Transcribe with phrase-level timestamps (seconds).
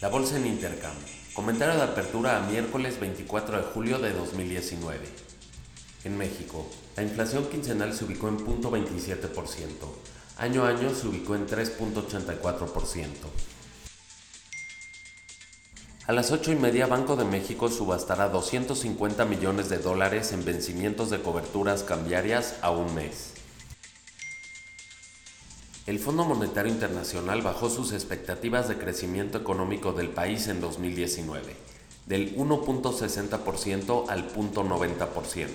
[0.00, 0.94] La bolsa en Intercam.
[1.34, 4.96] Comentario de apertura a miércoles 24 de julio de 2019.
[6.04, 9.66] En México, la inflación quincenal se ubicó en 0.27%.
[10.36, 13.08] Año a año se ubicó en 3.84%.
[16.06, 21.10] A las 8 y media, Banco de México subastará 250 millones de dólares en vencimientos
[21.10, 23.37] de coberturas cambiarias a un mes.
[25.88, 31.56] El Fondo Monetario Internacional bajó sus expectativas de crecimiento económico del país en 2019,
[32.04, 35.48] del 1.60% al 0.90%.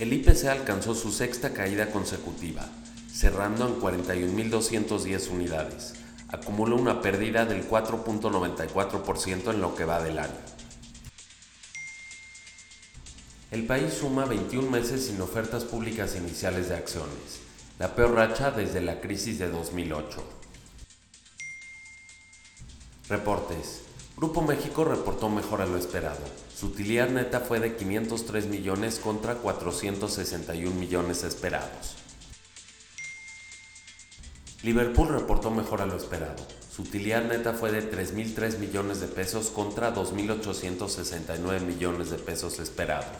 [0.00, 2.68] El IPC alcanzó su sexta caída consecutiva,
[3.08, 5.94] cerrando en 41.210 unidades.
[6.32, 10.55] Acumuló una pérdida del 4.94% en lo que va del año.
[13.52, 17.42] El país suma 21 meses sin ofertas públicas iniciales de acciones,
[17.78, 20.20] la peor racha desde la crisis de 2008.
[23.08, 23.82] Reportes.
[24.16, 26.18] Grupo México reportó mejor a lo esperado.
[26.52, 31.94] Su utilidad neta fue de 503 millones contra 461 millones esperados.
[34.64, 36.44] Liverpool reportó mejor a lo esperado.
[36.76, 43.16] Su utilidad neta fue de 3.003 millones de pesos contra 2.869 millones de pesos esperados.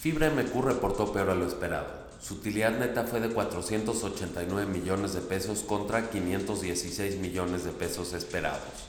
[0.00, 1.88] Fibra MQ reportó peor a lo esperado.
[2.18, 8.88] Su utilidad neta fue de 489 millones de pesos contra 516 millones de pesos esperados.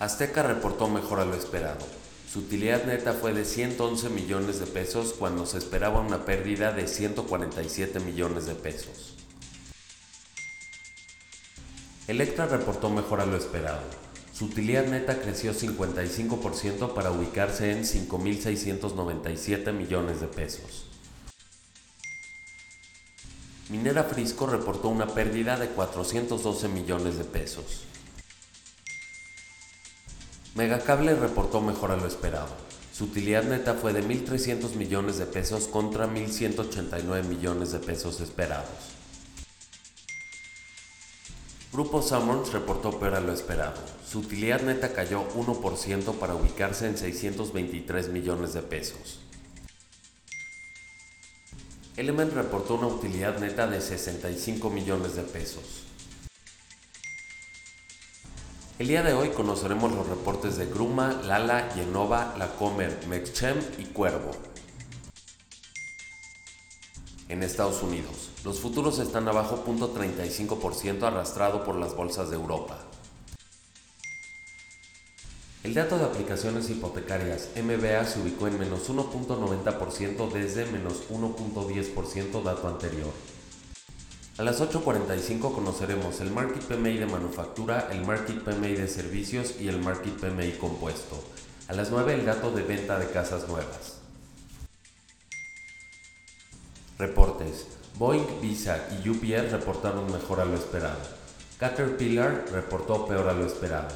[0.00, 1.99] Azteca reportó mejor a lo esperado.
[2.32, 6.86] Su utilidad neta fue de 111 millones de pesos cuando se esperaba una pérdida de
[6.86, 9.16] 147 millones de pesos.
[12.06, 13.82] Electra reportó mejor a lo esperado.
[14.32, 20.86] Su utilidad neta creció 55% para ubicarse en 5.697 millones de pesos.
[23.70, 27.86] Minera Frisco reportó una pérdida de 412 millones de pesos.
[30.60, 32.48] Megacable reportó mejor a lo esperado.
[32.92, 38.68] Su utilidad neta fue de 1.300 millones de pesos contra 1.189 millones de pesos esperados.
[41.72, 43.80] Grupo Summons reportó peor a lo esperado.
[44.06, 49.20] Su utilidad neta cayó 1% para ubicarse en 623 millones de pesos.
[51.96, 55.84] Element reportó una utilidad neta de 65 millones de pesos.
[58.80, 63.84] El día de hoy conoceremos los reportes de Gruma, Lala, Yenova, La Comer, Mexchem y
[63.84, 64.30] Cuervo.
[67.28, 72.78] En Estados Unidos, los futuros están abajo 0.35% arrastrado por las bolsas de Europa.
[75.62, 82.66] El dato de aplicaciones hipotecarias MBA se ubicó en menos 1.90% desde menos 1.10% dato
[82.66, 83.12] anterior.
[84.40, 89.68] A las 8.45 conoceremos el Market PMI de manufactura, el Market PMI de servicios y
[89.68, 91.22] el Market PMI compuesto.
[91.68, 94.00] A las 9 el dato de venta de casas nuevas.
[96.96, 97.66] Reportes.
[97.98, 101.00] Boeing, Visa y UPS reportaron mejor a lo esperado.
[101.58, 103.94] Caterpillar reportó peor a lo esperado.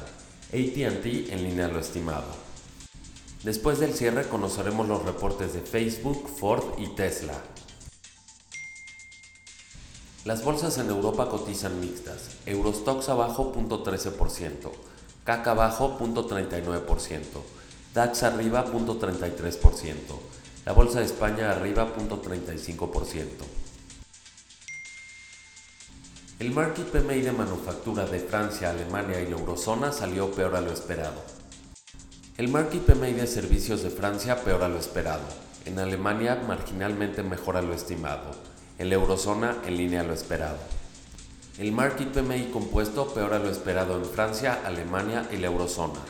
[0.49, 2.27] ATT en línea a lo estimado.
[3.43, 7.33] Después del cierre conoceremos los reportes de Facebook, Ford y Tesla.
[10.25, 12.31] Las bolsas en Europa cotizan mixtas.
[12.47, 14.71] Eurostox abajo 0.13%,
[15.23, 17.21] CAC abajo 0.39%,
[17.93, 19.93] DAX arriba 0.33%,
[20.65, 23.27] la bolsa de España arriba 0.35%.
[26.39, 30.73] El Market PMI de manufactura de Francia, Alemania y la Eurozona salió peor a lo
[30.73, 31.21] esperado.
[32.39, 35.27] El Market PMI de servicios de Francia peor a lo esperado.
[35.65, 40.57] En Alemania marginalmente mejor a lo estimado en la eurozona en línea a lo esperado.
[41.57, 46.01] El Market PMI compuesto peor a lo esperado en Francia, Alemania y la eurozona.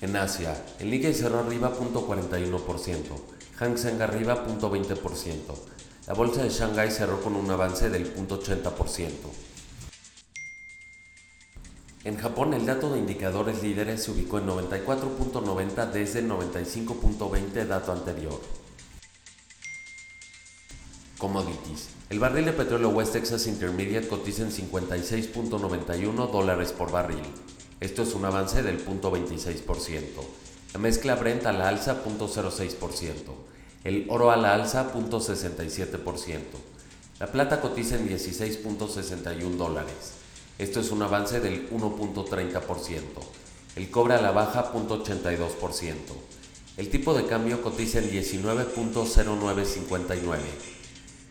[0.00, 3.02] En Asia, el Nikkei cerró arriba 0.41%,
[3.58, 5.38] Hang Seng arriba 0.20%.
[6.08, 9.10] La bolsa de Shanghai cerró con un avance del 0.80%.
[12.02, 17.92] En Japón, el dato de indicadores líderes se ubicó en 94.90 desde el 95.20 dato
[17.92, 18.40] anterior.
[21.22, 21.88] Commodities.
[22.10, 27.22] El barril de petróleo West Texas Intermediate cotiza en 56.91 dólares por barril.
[27.78, 30.00] Esto es un avance del 0.26%.
[30.72, 33.14] La mezcla Brent a la alza 0.06%.
[33.84, 36.38] El oro a la alza 0.67%.
[37.20, 40.14] La plata cotiza en 16.61 dólares.
[40.58, 43.00] Esto es un avance del 1.30%.
[43.76, 45.92] El cobre a la baja 0.82%.
[46.78, 50.81] El tipo de cambio cotiza en 19.0959.